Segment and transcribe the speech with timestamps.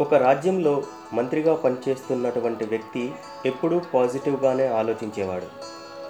[0.00, 3.12] ఒక రాజ్యంలో మంత్రిగా పనిచేస్తున్నటువంటి వ్యక్తి
[3.46, 5.48] ఎప్పుడూ పాజిటివ్గానే ఆలోచించేవాడు.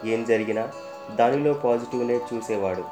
[0.06, 0.68] ఏం జరిగినా
[1.14, 2.84] దానిలో పాజిటివ్నే చూసేవాడు.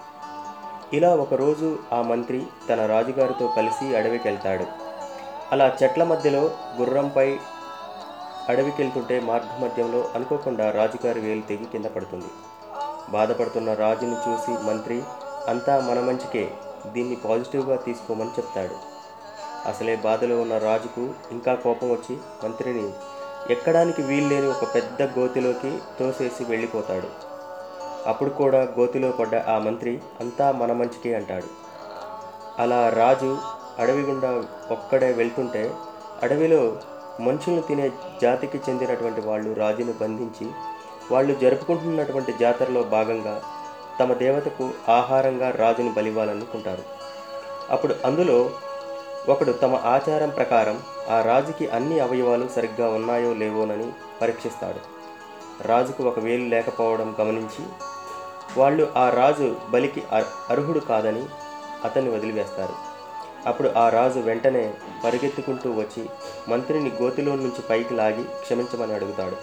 [0.97, 4.67] ఇలా ఒకరోజు ఆ మంత్రి తన రాజుగారితో కలిసి అడవికి వెళ్తాడు
[5.53, 6.51] అలా చెట్ల మధ్యలో
[6.81, 7.39] గుర్రంపై
[8.49, 12.31] అడవికి వెళ్తుంటే మార్గమధ్యంలో అనుకోకుండా రాజుగారి వేలు తెగి కింద పడుతుంది.
[13.11, 15.03] బాధపడుతున్న రాజును చూసి మంత్రి
[15.49, 16.51] అంతా మన మంచికే
[16.87, 18.92] దీన్ని పాజిటివ్గా తీసుకోమని చెప్తాడు.
[19.67, 22.15] అసలే బాధలో ఉన్న రాజుకు ఇంకా కోపం వచ్చి
[22.45, 22.87] మంత్రిని
[23.51, 27.09] ఎక్కడానికి వీల్లేని ఒక పెద్ద గోతిలోకి తోసేసి వెళ్ళిపోతాడు.
[28.07, 31.49] అప్పుడు కూడా గోతిలో పడ్డ ఆ మంత్రి అంతా మన మంచికే అంటాడు.
[32.59, 33.39] అలా రాజు
[33.79, 34.31] అడవి గుండా
[34.71, 35.71] ఒక్కడే వెళ్తుంటే
[36.23, 36.77] అడవిలో
[37.21, 37.87] మనుషులను తినే
[38.23, 40.47] జాతికి చెందినటువంటి వాళ్ళు రాజును బంధించి
[41.13, 43.43] వాళ్ళు జరుపుకుంటున్నటువంటి జాతరలో భాగంగా
[44.01, 46.85] తమ దేవతకు ఆహారంగా రాజును బలివ్వాలనుకుంటారు.
[47.71, 48.51] అప్పుడు అందులో
[49.29, 53.93] ఒకడు తమ ఆచారం ప్రకారం ఆ రాజుకి అన్ని అవయవాలు సరిగ్గా ఉన్నాయో లేవోనని
[54.23, 54.79] పరీక్షిస్తాడు.
[55.63, 57.67] రాజుకు ఒక వేలు లేకపోవడం గమనించి
[58.59, 61.27] వాళ్ళు ఆ రాజు బలికి అర్- అర్హుడు కాదని
[61.85, 62.75] అతన్ని వదిలివేస్తారు.
[63.49, 64.75] అప్పుడు ఆ రాజు వెంటనే
[65.05, 66.11] పరిగెత్తుకుంటూ వచ్చి
[66.49, 69.37] మంత్రిని గోతిలో నుంచి పైకి లాగి క్షమించమని అడుగుతాడు.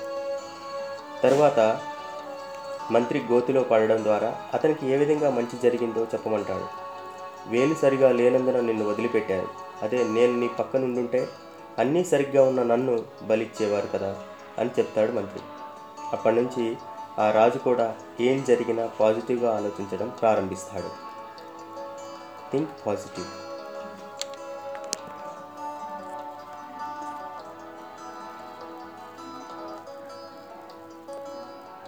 [1.23, 1.79] తరువాత
[2.91, 6.89] మంత్రి గోతిలో పడడం ద్వారా అతనికి ఏ విధంగా మంచి జరిగిందో చెప్పమంటాడు.
[7.49, 11.27] వేలు సరిగా లేనందున నిన్ను వదిలిపెట్టారు అదే నేను నీ పక్కన ఉండుంటే
[11.79, 14.21] అన్నీ సరిగ్గా ఉన్న నన్ను బలిచ్చేవారు కదా
[14.57, 15.41] అని చెప్తాడు మంత్రి.
[16.13, 16.77] అప్పటి నుంచి
[17.19, 20.89] ఆ రాజు కూడా ఏం జరిగినా పాజిటివ్గా ఆలోచించడం ప్రారంభిస్తాడు.
[22.51, 23.48] Think positive.